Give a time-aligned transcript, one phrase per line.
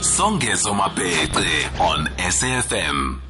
[0.00, 3.20] Songezo Mapete on SAFM.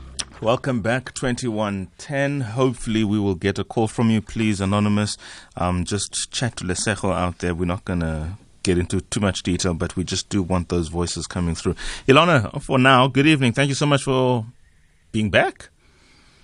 [0.41, 2.41] Welcome back, 2110.
[2.43, 5.17] Hopefully, we will get a call from you, please, Anonymous.
[5.57, 7.57] Um, just chat to Lesejo out there.
[7.57, 10.87] We're not going to get into too much detail, but we just do want those
[10.87, 11.75] voices coming through.
[12.07, 13.53] Ilana, for now, good evening.
[13.53, 14.47] Thank you so much for
[15.11, 15.71] being back.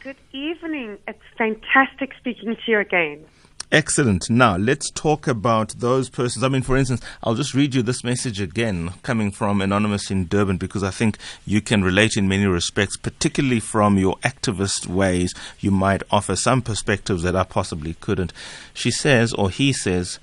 [0.02, 0.98] Good evening.
[1.06, 3.24] It's fantastic speaking to you again.
[3.72, 4.30] Excellent.
[4.30, 6.44] Now, let's talk about those persons.
[6.44, 10.28] I mean, for instance, I'll just read you this message again coming from Anonymous in
[10.28, 15.34] Durban because I think you can relate in many respects, particularly from your activist ways.
[15.58, 18.32] You might offer some perspectives that I possibly couldn't.
[18.72, 20.20] She says, or he says,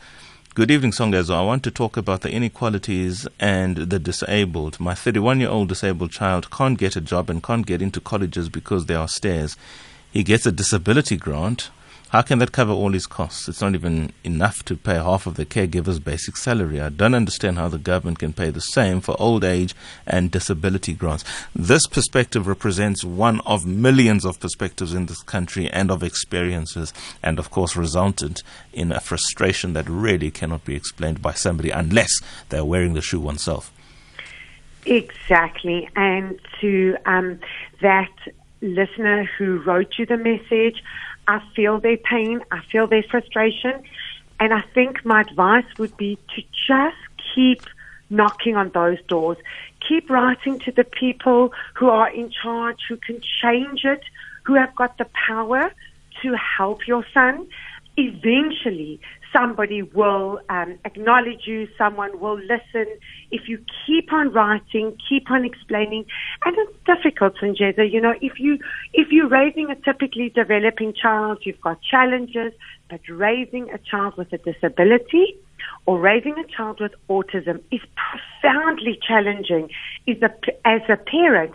[0.56, 1.36] Good evening, Songezo.
[1.36, 4.80] I want to talk about the inequalities and the disabled.
[4.80, 8.48] My 31 year old disabled child can't get a job and can't get into colleges
[8.48, 9.58] because there are stairs.
[10.12, 11.72] He gets a disability grant
[12.14, 13.50] how can that cover all his costs?
[13.50, 16.80] It's not even enough to pay half of the caregiver's basic salary.
[16.80, 19.74] I don't understand how the government can pay the same for old age
[20.06, 21.26] and disability grants.
[21.56, 26.94] This perspective represents one of millions of perspectives in this country and of experiences,
[27.24, 28.44] and of course, resulted
[28.74, 32.12] in a frustration that really cannot be explained by somebody unless
[32.50, 33.74] they're wearing the shoe oneself.
[34.86, 35.90] Exactly.
[35.96, 37.40] And to um,
[37.82, 38.12] that
[38.64, 40.82] listener who wrote you the message,
[41.28, 43.84] I feel their pain, I feel their frustration,
[44.40, 46.98] and I think my advice would be to just
[47.36, 47.62] keep
[48.10, 49.38] knocking on those doors.
[49.88, 54.02] Keep writing to the people who are in charge, who can change it,
[54.44, 55.72] who have got the power
[56.22, 57.48] to help your son.
[57.98, 59.00] Eventually,
[59.34, 62.86] somebody will um, acknowledge you, someone will listen.
[63.32, 66.06] If you keep on writing, keep on explaining,
[66.46, 67.92] and it's difficult, Songezo.
[67.92, 68.60] You know, if you
[68.94, 72.54] if you're raising a typically developing child, you've got challenges,
[72.90, 75.38] but raising a child with a disability
[75.86, 79.70] or raising a child with autism is profoundly challenging.
[80.06, 80.32] Is a,
[80.66, 81.54] as a parent,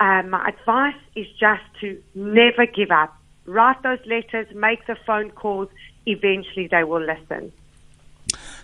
[0.00, 3.14] um, my advice is just to never give up.
[3.46, 5.68] Write those letters, make the phone calls
[6.08, 7.52] eventually they will listen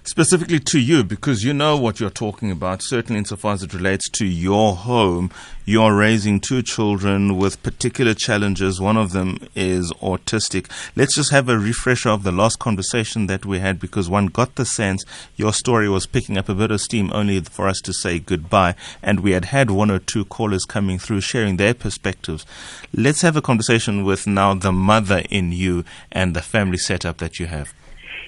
[0.06, 4.08] specifically to you because you know what you're talking about, certainly insofar as it relates
[4.10, 5.30] to your home.
[5.64, 8.80] You're raising two children with particular challenges.
[8.80, 10.70] One of them is autistic.
[10.94, 14.56] Let's just have a refresher of the last conversation that we had because one got
[14.56, 15.04] the sense
[15.36, 18.74] your story was picking up a bit of steam only for us to say goodbye.
[19.02, 22.44] And we had had one or two callers coming through sharing their perspectives.
[22.92, 27.38] Let's have a conversation with now the mother in you and the family setup that
[27.38, 27.72] you have.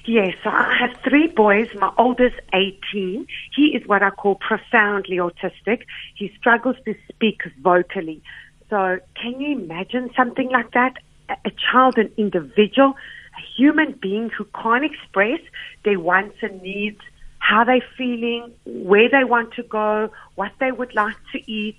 [0.06, 1.66] Yes, I have three boys.
[1.74, 3.26] My oldest, 18.
[3.56, 5.82] He is what I call profoundly autistic.
[6.14, 8.22] He struggles to speak vocally.
[8.70, 10.94] So can you imagine something like that?
[11.28, 12.94] A child, an individual,
[13.36, 15.40] a human being who can't express
[15.84, 17.00] their wants and needs,
[17.40, 21.78] how they're feeling, where they want to go, what they would like to eat.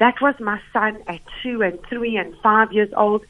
[0.00, 3.24] That was my son at two and three and five years old.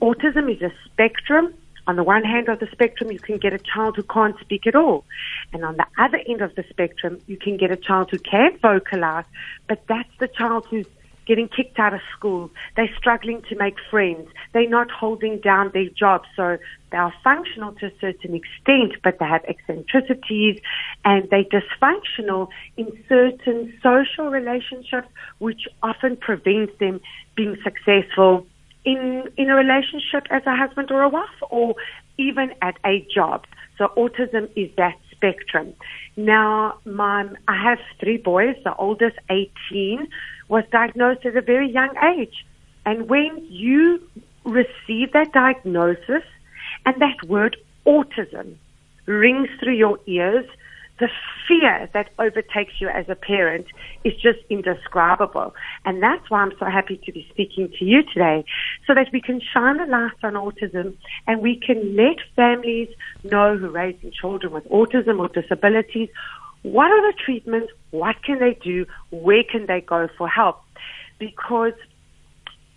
[0.00, 1.52] Autism is a spectrum
[1.86, 4.66] on the one hand of the spectrum, you can get a child who can't speak
[4.66, 5.04] at all.
[5.52, 8.58] And on the other end of the spectrum, you can get a child who can
[8.58, 9.24] vocalize,
[9.68, 10.86] but that's the child who's
[11.26, 12.50] getting kicked out of school.
[12.76, 14.28] They're struggling to make friends.
[14.52, 16.22] They're not holding down their job.
[16.36, 16.58] So
[16.90, 20.60] they are functional to a certain extent, but they have eccentricities
[21.04, 25.08] and they're dysfunctional in certain social relationships,
[25.38, 27.00] which often prevents them
[27.34, 28.46] being successful
[28.86, 31.74] in in a relationship as a husband or a wife, or
[32.16, 33.44] even at a job.
[33.76, 35.74] So autism is that spectrum.
[36.16, 38.56] Now, my I have three boys.
[38.64, 40.08] The oldest, 18,
[40.48, 42.46] was diagnosed at a very young age.
[42.86, 44.00] And when you
[44.44, 46.22] receive that diagnosis
[46.86, 48.54] and that word autism
[49.06, 50.46] rings through your ears,
[50.98, 51.08] the
[51.46, 53.66] fear that overtakes you as a parent
[54.04, 55.54] is just indescribable.
[55.84, 58.44] And that's why I'm so happy to be speaking to you today
[58.86, 62.88] so that we can shine a light on autism and we can let families
[63.24, 66.08] know who are raising children with autism or disabilities
[66.66, 70.60] what are the treatments, what can they do, where can they go for help?
[71.20, 71.74] Because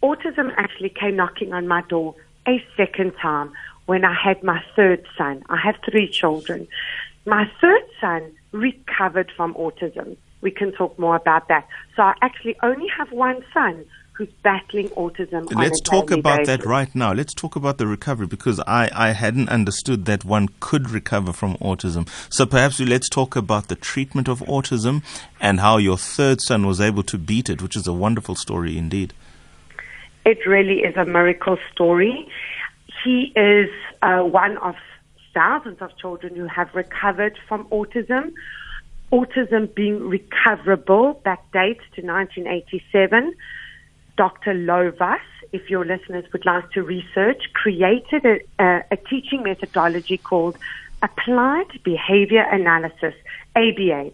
[0.03, 2.13] autism actually came knocking on my door
[2.47, 3.51] a second time
[3.87, 5.41] when I had my third son.
[5.49, 6.67] I have three children.
[7.25, 10.17] My third son recovered from autism.
[10.41, 11.67] We can talk more about that.
[11.95, 13.85] So I actually only have one son
[14.19, 15.49] who's battling autism.
[15.55, 16.57] Let's talk about basis.
[16.57, 17.13] that right now.
[17.13, 21.55] Let's talk about the recovery because I, I hadn't understood that one could recover from
[21.59, 22.09] autism.
[22.29, 25.03] So perhaps let's talk about the treatment of autism
[25.39, 28.77] and how your third son was able to beat it, which is a wonderful story
[28.77, 29.13] indeed.
[30.25, 32.27] It really is a miracle story.
[33.05, 33.69] He is
[34.01, 34.75] uh, one of
[35.33, 38.33] thousands of children who have recovered from autism.
[39.13, 43.33] autism being recoverable backdates to 1987.
[44.19, 44.53] Dr.
[44.53, 45.21] Lovaas,
[45.53, 50.57] if your listeners would like to research, created a, a, a teaching methodology called
[51.01, 53.13] Applied Behavior Analysis,
[53.55, 54.11] ABA.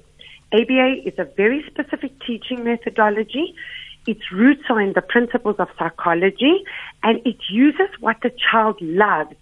[0.54, 3.56] ABA is a very specific teaching methodology.
[4.06, 6.64] Its roots are in the principles of psychology,
[7.02, 9.36] and it uses what the child loves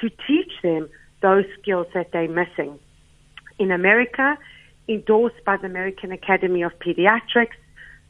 [0.00, 0.88] to teach them
[1.20, 2.78] those skills that they're missing.
[3.58, 4.38] In America,
[4.88, 7.58] endorsed by the American Academy of Pediatrics,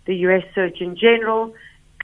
[0.05, 0.45] the U.S.
[0.55, 1.53] Surgeon General,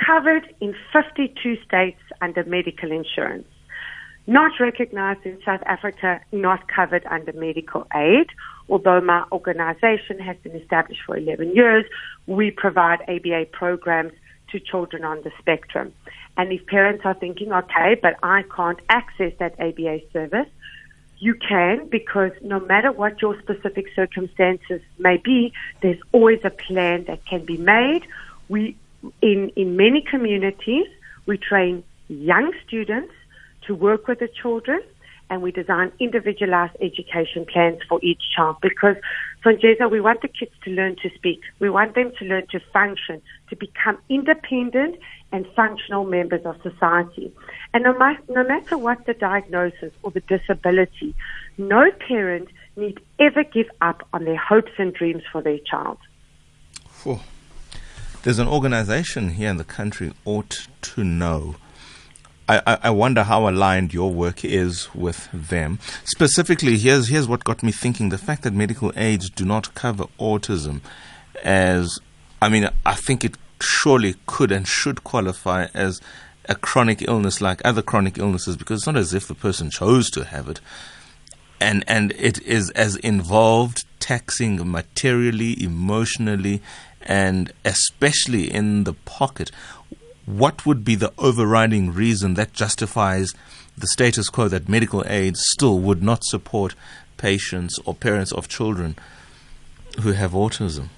[0.06, 3.46] covered in 52 states under medical insurance.
[4.26, 8.28] Not recognized in South Africa, not covered under medical aid.
[8.68, 11.84] Although my organization has been established for 11 years,
[12.26, 14.12] we provide ABA programs
[14.50, 15.92] to children on the spectrum.
[16.36, 20.48] And if parents are thinking, okay, but I can't access that ABA service,
[21.18, 27.04] you can because no matter what your specific circumstances may be, there's always a plan
[27.04, 28.06] that can be made.
[28.48, 28.76] We,
[29.20, 30.86] in, in many communities,
[31.26, 33.12] we train young students
[33.66, 34.82] to work with the children
[35.30, 38.96] and we design individualized education plans for each child because,
[39.42, 41.40] Songezo, we want the kids to learn to speak.
[41.58, 44.96] We want them to learn to function, to become independent
[45.32, 47.32] and functional members of society.
[47.72, 47.92] And no,
[48.28, 51.14] no matter what the diagnosis or the disability,
[51.56, 55.96] no parent need ever give up on their hopes and dreams for their child.
[58.22, 61.56] There's an organization here in the country, Ought to Know.
[62.48, 65.78] I, I wonder how aligned your work is with them.
[66.04, 70.04] Specifically, here's here's what got me thinking: the fact that medical aids do not cover
[70.20, 70.82] autism,
[71.42, 71.98] as
[72.40, 76.00] I mean, I think it surely could and should qualify as
[76.48, 80.10] a chronic illness like other chronic illnesses because it's not as if the person chose
[80.10, 80.60] to have it,
[81.60, 86.60] and and it is as involved, taxing materially, emotionally,
[87.06, 89.50] and especially in the pocket
[90.26, 93.32] what would be the overriding reason that justifies
[93.76, 96.74] the status quo that medical aid still would not support
[97.16, 98.96] patients or parents of children
[100.00, 100.88] who have autism?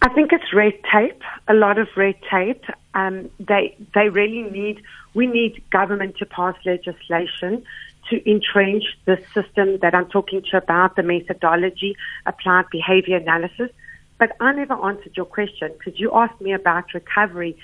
[0.00, 2.64] I think it's red tape, a lot of red tape.
[2.94, 4.82] Um, they they really need
[5.14, 7.64] we need government to pass legislation
[8.10, 11.96] to entrench the system that I'm talking to about the methodology,
[12.26, 13.70] applied behavior analysis.
[14.18, 17.56] But I never answered your question because you asked me about recovery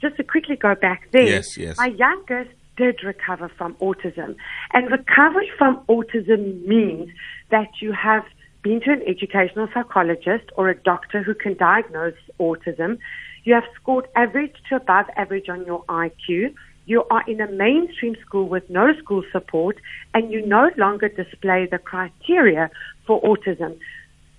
[0.00, 1.76] just to quickly go back there, yes, yes.
[1.76, 4.34] my youngest did recover from autism.
[4.72, 7.10] And recovery from autism means
[7.50, 8.24] that you have
[8.62, 12.98] been to an educational psychologist or a doctor who can diagnose autism.
[13.44, 16.54] You have scored average to above average on your IQ.
[16.86, 19.76] You are in a mainstream school with no school support,
[20.14, 22.70] and you no longer display the criteria
[23.06, 23.78] for autism.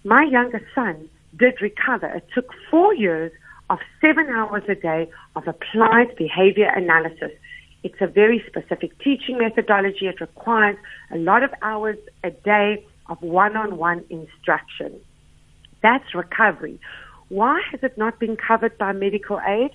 [0.04, 2.08] My youngest son did recover.
[2.08, 3.32] It took four years
[3.70, 7.32] of seven hours a day of applied behavior analysis.
[7.84, 10.08] It's a very specific teaching methodology.
[10.08, 10.78] It requires
[11.12, 15.00] a lot of hours a day of one-on-one instruction.
[15.82, 16.80] That's recovery.
[17.30, 19.72] Why has it not been covered by medical aid?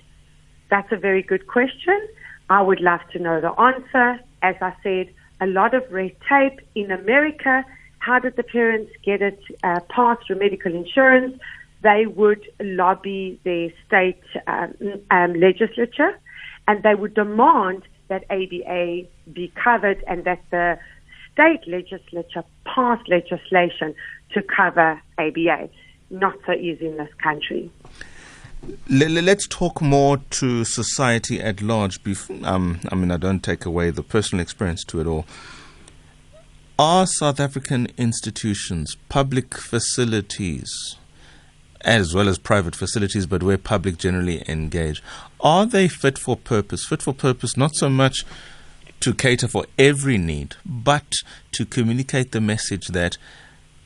[0.69, 2.07] That's a very good question.
[2.49, 4.21] I would love to know the answer.
[4.41, 7.65] As I said, a lot of red tape in America.
[8.07, 11.39] How did the parents get it uh, passed through medical insurance?
[11.83, 14.73] they would lobby their state um,
[15.11, 16.19] um, legislature
[16.67, 20.77] and they would demand that ABA be covered and that the
[21.33, 23.93] state legislature pass legislation
[24.33, 25.69] to cover ABA.
[26.09, 27.69] Not so easy in this country.
[28.89, 31.99] Let's talk more to society at large.
[32.43, 35.25] Um, I mean, I don't take away the personal experience to it all.
[36.79, 40.95] Are South African institutions, public facilities,
[41.81, 45.01] as well as private facilities, but where public generally engage.
[45.41, 46.85] Are they fit for purpose?
[46.85, 48.25] Fit for purpose, not so much
[48.99, 51.13] to cater for every need, but
[51.53, 53.17] to communicate the message that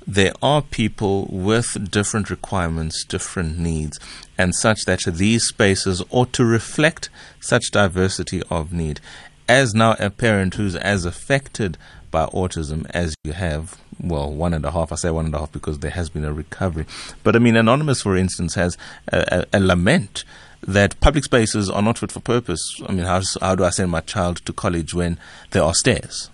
[0.05, 4.01] there are people with different requirements, different needs,
[4.37, 8.99] and such that these spaces ought to reflect such diversity of need.
[9.47, 11.77] As now a parent who's as affected
[12.11, 14.91] by autism as you have well, one and a half.
[14.91, 16.85] I say one and a half because there has been a recovery.
[17.23, 18.77] But I mean, Anonymous, for instance, has
[19.11, 20.23] a, a, a lament
[20.65, 22.81] that public spaces are not fit for purpose.
[22.87, 25.17] I mean, how, how do I send my child to college when
[25.51, 26.29] there are stairs?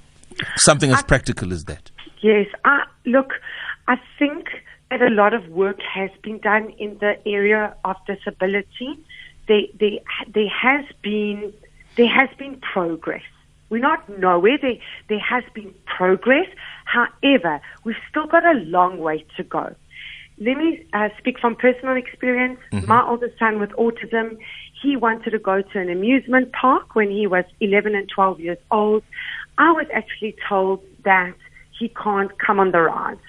[0.57, 1.91] Something as I, practical as that.
[2.22, 2.48] Yes.
[2.65, 3.34] I, look,
[3.88, 4.50] I think
[4.89, 8.98] that a lot of work has been done in the area of disability.
[9.48, 10.00] There, there,
[10.34, 11.53] there has been
[11.96, 13.24] there has been progress.
[13.69, 14.57] We're not nowhere.
[14.62, 14.75] There,
[15.09, 16.47] there has been progress.
[16.86, 19.75] However, we've still got a long way to go.
[20.39, 22.59] let me uh, speak from personal experience.
[22.71, 22.88] Mm-hmm.
[22.88, 24.38] My oldest son with autism,
[24.81, 28.57] he wanted to go to an amusement park when he was 11 and 12 years
[28.71, 29.03] old.
[29.57, 31.33] I was actually told that
[31.77, 33.21] he can't come on the rides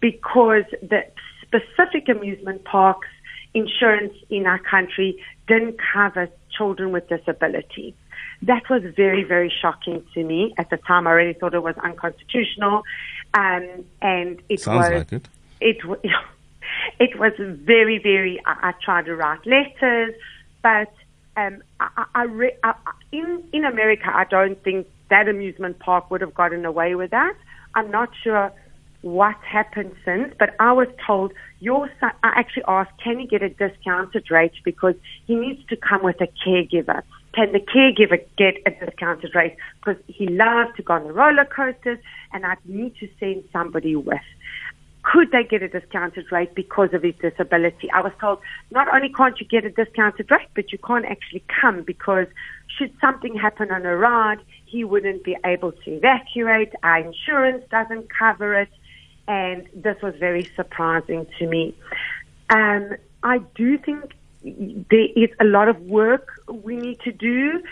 [0.00, 1.04] because the
[1.42, 3.08] specific amusement parks
[3.54, 7.94] insurance in our country didn't cover children with disability.
[8.42, 10.54] That was very, very shocking to me.
[10.58, 12.82] At the time, I really thought it was unconstitutional.
[13.34, 15.28] Um, and it Sounds was, like it.
[15.60, 15.76] It,
[17.00, 20.14] it was very, very, I, I tried to write letters,
[20.62, 20.92] but
[21.36, 22.74] um, I, I, re, I,
[23.12, 27.34] in, in America, I don't think that amusement park would have gotten away with that.
[27.74, 28.52] I'm not sure
[29.02, 33.42] what happened since, but I was told your son, I actually asked, can he get
[33.42, 34.94] a discounted rate because
[35.26, 37.02] he needs to come with a caregiver.
[37.36, 39.56] Can the caregiver get a discounted rate?
[39.78, 41.98] Because he loves to go on the roller coasters
[42.32, 44.18] and I need to send somebody with
[45.06, 47.88] could they get a discounted rate because of his disability?
[47.92, 48.40] I was told
[48.72, 52.26] not only can't you get a discounted rate, but you can't actually come because
[52.76, 56.72] should something happen on a ride, he wouldn't be able to evacuate.
[56.82, 58.68] Our insurance doesn't cover it.
[59.28, 61.76] And this was very surprising to me.
[62.50, 64.12] Um, I do think
[64.90, 67.62] there is a lot of work we need to do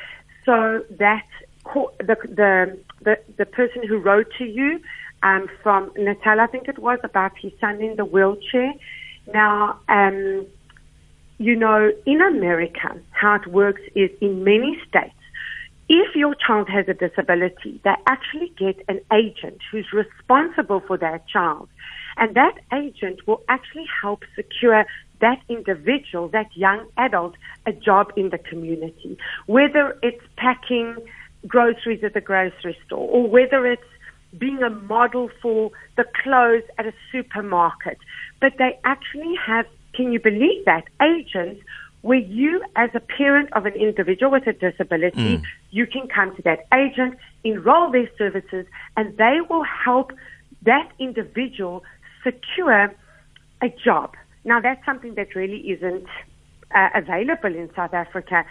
[0.44, 1.26] so that
[1.72, 4.80] the, the, the, the person who wrote to you
[5.22, 8.74] um, from Natal, I think it was, about his son in the wheelchair.
[9.32, 10.46] Now, um,
[11.38, 15.14] you know, in America, how it works is in many states,
[15.88, 21.26] if your child has a disability, they actually get an agent who's responsible for that
[21.28, 21.68] child.
[22.16, 24.86] And that agent will actually help secure
[25.26, 29.16] that individual, that young adult, a job in the community.
[29.46, 30.96] Whether it's packing
[31.46, 33.90] groceries at the grocery store or whether it's
[34.36, 37.98] being a model for the clothes at a supermarket.
[38.40, 41.62] But they actually have, can you believe that, agents
[42.02, 45.42] where you, as a parent of an individual with a disability, mm.
[45.70, 48.66] you can come to that agent, enroll their services,
[48.96, 50.12] and they will help
[50.62, 51.82] that individual
[52.22, 52.92] secure
[53.62, 54.14] a job.
[54.44, 56.06] Now, that's something that really isn't
[56.74, 58.44] uh, available in South Africa.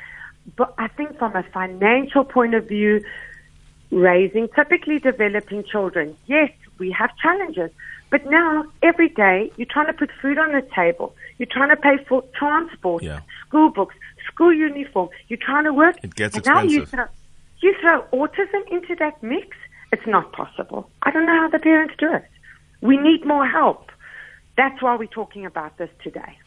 [0.58, 3.04] But I think from a financial point of view,
[3.92, 6.18] raising typically developing children.
[6.26, 7.72] Yes, we have challenges,
[8.10, 11.16] but now every day you're trying to put food on the table.
[11.38, 13.22] You're trying to pay for transport, yeah.
[13.48, 13.96] school books,
[14.32, 15.10] school uniform.
[15.28, 15.98] You're trying to work.
[16.04, 16.70] It gets expensive.
[16.70, 17.06] Now you throw,
[17.62, 19.56] you throw autism into that mix.
[19.92, 20.90] It's not possible.
[21.04, 22.26] I don't know how the parents do it.
[22.82, 23.92] We need more help.
[24.56, 26.38] That's why we're talking about this today.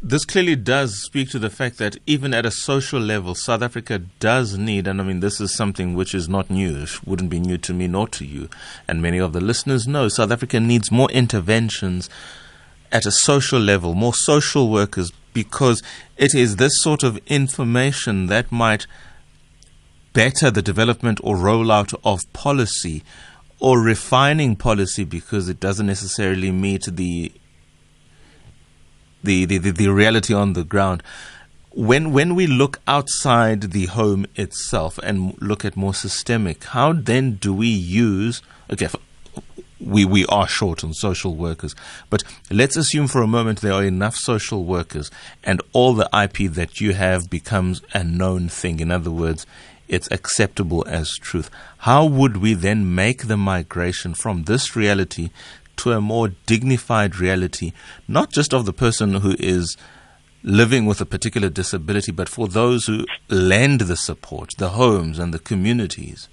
[0.00, 3.98] This clearly does speak to the fact that even at a social level, South Africa
[4.20, 7.58] does need, and I mean, this is something which is not new, wouldn't be new
[7.58, 8.48] to me nor to you,
[8.86, 12.08] and many of the listeners know, South Africa needs more interventions
[12.92, 15.82] at a social level, more social workers, because
[16.16, 18.86] it is this sort of information that might
[20.12, 23.02] better the development or rollout of policy
[23.60, 27.32] or refining policy because it doesn't necessarily meet the
[29.22, 31.02] the, the, the, the reality on the ground.
[31.70, 37.32] When, when we look outside the home itself and look at more systemic, how then
[37.32, 38.88] do we use, okay,
[39.80, 41.74] we, we are short on social workers,
[42.10, 45.10] but let's assume for a moment there are enough social workers
[45.44, 48.80] and all the IP that you have becomes a known thing.
[48.80, 49.46] In other words,
[49.88, 51.50] it's acceptable as truth.
[51.78, 55.30] How would we then make the migration from this reality
[55.78, 57.72] to a more dignified reality,
[58.06, 59.76] not just of the person who is
[60.42, 65.32] living with a particular disability, but for those who lend the support, the homes and
[65.32, 66.28] the communities?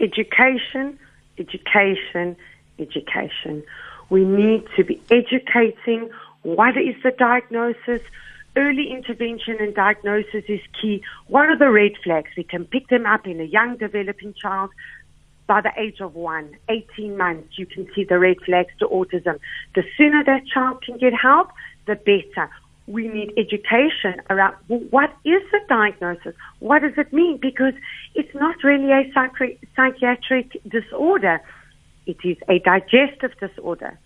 [0.00, 0.98] Education,
[1.38, 2.36] education,
[2.78, 3.62] education.
[4.10, 6.10] We need to be educating
[6.42, 8.02] what is the diagnosis.
[8.56, 11.02] Early intervention and diagnosis is key.
[11.26, 12.30] What are the red flags?
[12.36, 14.70] We can pick them up in a young developing child
[15.46, 19.38] by the age of one, 18 months, you can see the red flags to autism.
[19.74, 21.48] The sooner that child can get help,
[21.86, 22.50] the better.
[22.86, 26.34] We need education around what is the diagnosis?
[26.60, 27.38] What does it mean?
[27.40, 27.72] Because
[28.14, 31.40] it's not really a psychi- psychiatric disorder.
[32.06, 33.98] It is a digestive disorder.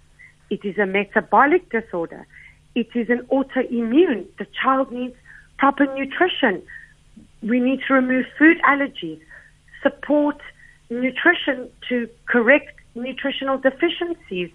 [0.51, 2.27] It is a metabolic disorder.
[2.79, 4.27] It is an autoimmune.
[4.39, 5.17] The child needs
[5.59, 6.63] proper nutrition.
[7.43, 9.21] We need to remove food allergies,
[9.83, 10.37] support
[10.89, 14.51] nutrition to correct nutritional deficiencies.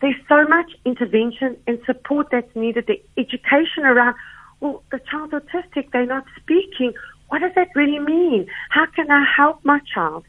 [0.00, 2.88] There's so much intervention and support that's needed.
[2.88, 4.16] The education around,
[4.58, 6.94] well, the child's autistic, they're not speaking.
[7.28, 8.48] What does that really mean?
[8.70, 10.24] How can I help my child?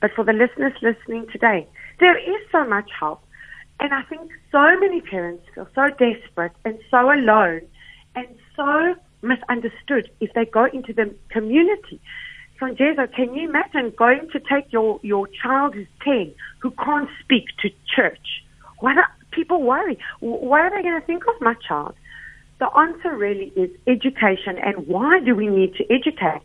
[0.00, 1.66] But for the listeners listening today,
[2.00, 3.20] there is so much help.
[3.80, 7.62] And I think so many parents feel so desperate and so alone
[8.14, 12.00] and so misunderstood if they go into the community.
[12.60, 17.44] Jezo, can you imagine going to take your, your child who's 10 who can't speak
[17.60, 18.42] to church?
[18.78, 19.98] What are, people worry.
[20.20, 21.94] What are they going to think of my child?
[22.58, 24.58] The answer really is education.
[24.58, 26.40] And why do we need to educate?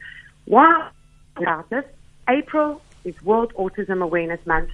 [0.46, 0.90] Why
[1.38, 1.86] about this?
[2.30, 4.70] April is World Autism Awareness Month.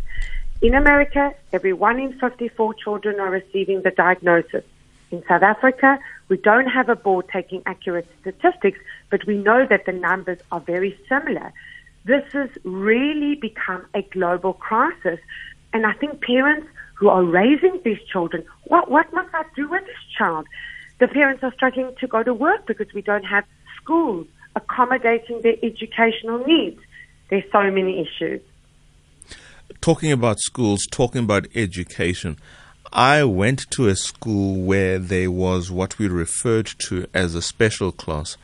[0.60, 4.64] In America, every one in 54 children are receiving the diagnosis.
[5.12, 6.00] In South Africa,
[6.30, 8.80] we don't have a board taking accurate statistics,
[9.12, 11.54] but we know that the numbers are very similar.
[12.06, 15.20] This has really become a global crisis.
[15.74, 19.86] And I think parents who are raising these children, what, what must I do with
[19.86, 20.48] this child?
[21.00, 23.46] The parents are struggling to go to work because we don't have
[23.80, 26.80] schools accommodating their educational needs.
[27.30, 28.42] There's so many issues.
[29.88, 32.38] Talking about schools, talking about education,
[32.92, 37.94] I went to a school where there was what we referred to as a special
[37.94, 38.36] class.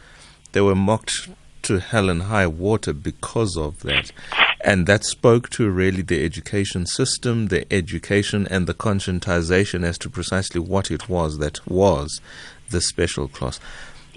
[0.54, 1.28] They were mocked
[1.64, 4.14] to hell and high water because of that.
[4.62, 10.10] And that spoke to really the education system, the education, and the conscientization as to
[10.10, 12.22] precisely what it was that was
[12.70, 13.60] the special class.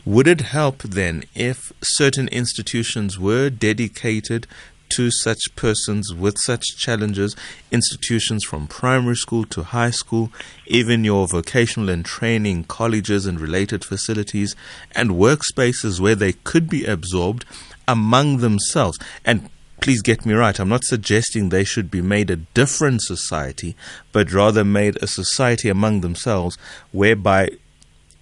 [0.04, 4.46] Would it help then if certain institutions were dedicated
[4.90, 7.36] to such persons with such challenges,
[7.70, 10.32] institutions from primary school to high school,
[10.66, 14.54] even your vocational and training colleges and related facilities,
[14.92, 17.44] and workspaces where they could be absorbed
[17.88, 18.98] among themselves.
[19.24, 19.48] And
[19.80, 23.76] please get me right, I'm not suggesting they should be made a different society,
[24.12, 26.58] but rather made a society among themselves
[26.92, 27.50] whereby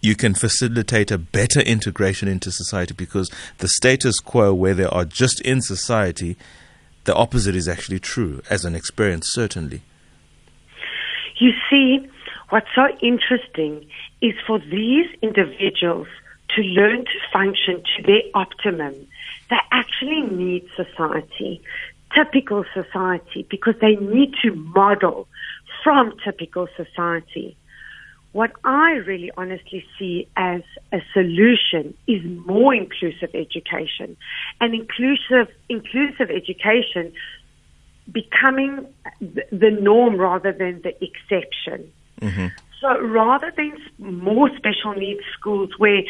[0.05, 5.07] you can facilitate a better integration into society because the status quo where they are
[5.07, 6.37] just in society,
[7.05, 9.81] the opposite is actually true as an experience, certainly.
[11.39, 12.07] You see,
[12.51, 13.87] what's so interesting
[14.21, 16.09] is for these individuals
[16.55, 18.95] to learn to function to their optimum,
[19.49, 21.63] they actually need society,
[22.15, 25.29] typical society, because they need to model
[25.83, 27.57] from typical society.
[28.35, 34.17] What I really honestly see as a solution is more inclusive education
[34.61, 37.13] and inclusive, inclusive education
[38.11, 38.87] becoming
[39.21, 41.93] the norm rather than the exception.
[42.21, 42.49] Mm-hmm.
[42.81, 46.03] So rather than more special needs schools where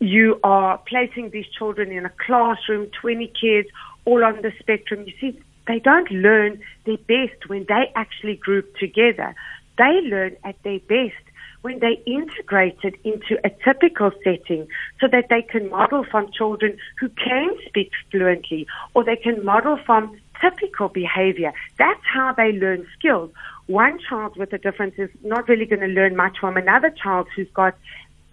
[0.00, 3.68] you are placing these children in a classroom, 20 kids,
[4.04, 8.76] all on the spectrum, you see, they don't learn their best when they actually group
[8.76, 9.34] together.
[9.78, 11.24] They learn at their best
[11.62, 14.68] when they integrate it into a typical setting
[15.00, 19.78] so that they can model from children who can speak fluently or they can model
[19.86, 21.52] from typical behavior.
[21.78, 23.30] That's how they learn skills.
[23.66, 27.28] One child with a difference is not really going to learn much from another child
[27.34, 27.74] who's got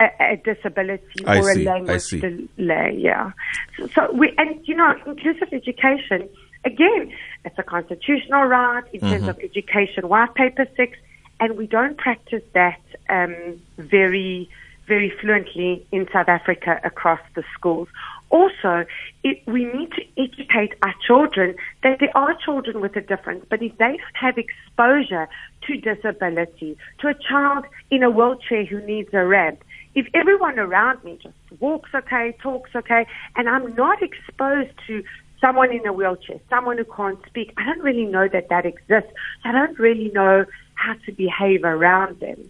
[0.02, 2.98] a, a disability I or see, a language delay.
[2.98, 3.32] Yeah.
[3.78, 6.28] So, so we, and you know, inclusive education,
[6.66, 7.14] again,
[7.46, 9.10] it's a constitutional right in mm-hmm.
[9.10, 10.98] terms of education, white paper six,
[11.42, 14.48] and we don't practice that um, very,
[14.88, 17.90] very fluently in South Africa across the schools.
[18.30, 18.86] Also,
[19.24, 23.62] it, we need to educate our children that there are children with a difference, but
[23.62, 25.28] if they have exposure
[25.64, 29.64] to disability, to a child in a wheelchair who needs a ramp,
[29.96, 35.04] if everyone around me just walks okay, talks okay, and I'm not exposed to
[35.42, 39.12] someone in a wheelchair, someone who can't speak, I don't really know that that exists.
[39.44, 40.46] I don't really know
[40.82, 42.50] how to behave around them.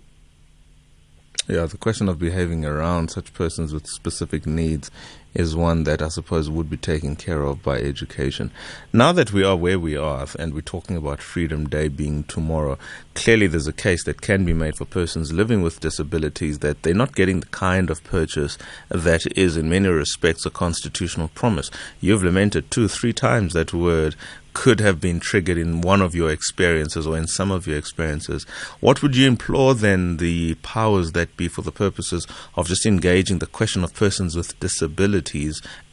[1.48, 4.92] Yeah, the question of behaving around such persons with specific needs
[5.34, 8.52] is one that I suppose would be taken care of by education.
[8.92, 12.78] Now that we are where we are and we're talking about Freedom Day being tomorrow,
[13.14, 16.94] clearly there's a case that can be made for persons living with disabilities that they're
[16.94, 18.58] not getting the kind of purchase
[18.90, 21.72] that is in many respects a constitutional promise.
[22.00, 24.16] You've lamented two, three times that word
[24.54, 28.44] could have been triggered in one of your experiences or in some of your experiences,
[28.82, 33.40] what would you implore then the powers that be for the purposes of just engaging
[33.40, 35.21] the question of persons with disabilities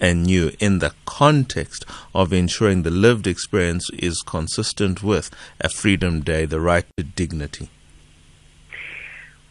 [0.01, 6.21] and you in the context of ensuring the lived experience is consistent with a Freedom
[6.21, 7.69] Day, the right to dignity?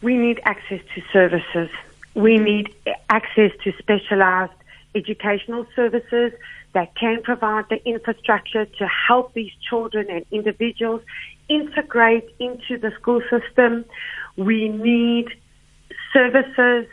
[0.02, 1.70] We need access to services.
[2.14, 2.74] We need
[3.10, 4.52] access to specialized
[4.94, 6.32] educational services
[6.72, 11.02] that can provide the infrastructure to help these children and individuals
[11.48, 13.84] integrate into the school system.
[14.36, 15.28] We need
[16.12, 16.86] services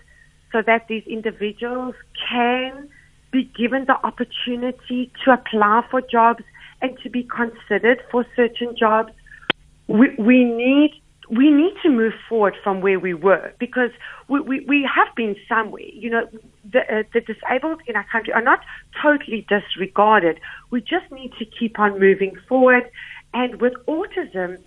[0.51, 1.95] so that these individuals
[2.29, 2.89] can
[3.31, 6.43] be given the opportunity to apply for jobs
[6.81, 9.12] and to be considered for certain jobs.
[9.88, 10.91] We, we need
[11.29, 13.89] we need to move forward from where we were because
[14.27, 15.81] we, we, we have been somewhere.
[15.81, 16.27] You know,
[16.71, 18.60] the, uh, the disabled in our country are not
[19.01, 20.39] totally disregarded.
[20.69, 22.89] We just need to keep on moving forward.
[23.34, 24.60] And with autism,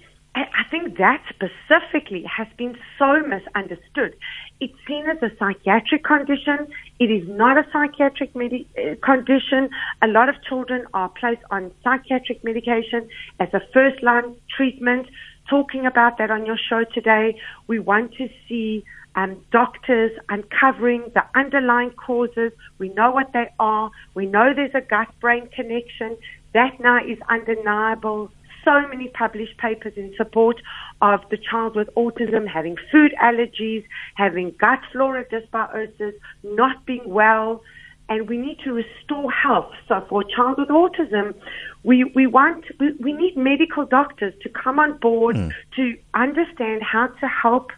[0.53, 4.15] I think that specifically has been so misunderstood.
[4.61, 6.69] It's seen as a psychiatric condition.
[6.99, 9.71] It is not a psychiatric medi- uh, condition.
[10.03, 13.09] A lot of children are placed on psychiatric medication
[13.41, 15.07] as a first line treatment.
[15.49, 21.25] Talking about that on your show today, we want to see um, doctors uncovering the
[21.35, 22.53] underlying causes.
[22.79, 23.91] We know what they are.
[24.15, 26.17] We know there's a gut brain connection.
[26.53, 28.31] That now is undeniable
[28.65, 30.61] so many published papers in support
[31.01, 37.63] of the child with autism having food allergies, having gut flora dysbiosis, not being well,
[38.09, 39.73] and we need to restore health.
[39.87, 41.35] So for a child with autism,
[41.83, 45.53] we, we want, we, we need medical doctors to come on board mm.
[45.77, 47.71] to understand how to help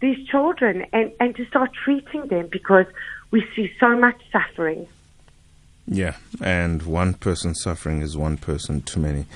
[0.00, 2.86] these children and, and to start treating them because
[3.30, 4.86] we see so much suffering.
[5.86, 9.26] Yeah, and one person suffering is one person too many.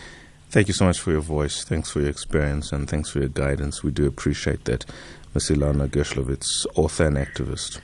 [0.51, 1.63] Thank you so much for your voice.
[1.63, 3.85] Thanks for your experience and thanks for your guidance.
[3.85, 4.85] We do appreciate that.
[5.33, 5.51] Ms.
[5.51, 7.81] Ilana Gerschlowitz, author and activist.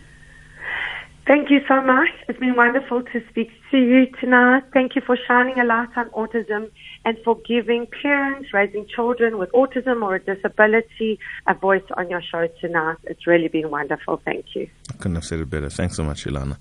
[1.28, 2.08] Thank you so much.
[2.28, 4.64] It's been wonderful to speak to you tonight.
[4.72, 6.70] Thank you for shining a light on autism
[7.04, 12.22] and for giving parents raising children with autism or a disability a voice on your
[12.22, 12.96] show tonight.
[13.04, 14.20] It's really been wonderful.
[14.24, 14.68] Thank you.
[14.92, 15.68] I couldn't have said it better.
[15.68, 16.58] Thanks so much, Ilana.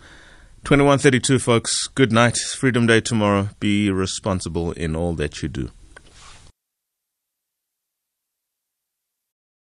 [0.65, 1.87] 2132, folks.
[1.87, 2.37] Good night.
[2.37, 3.49] Freedom Day tomorrow.
[3.59, 5.71] Be responsible in all that you do.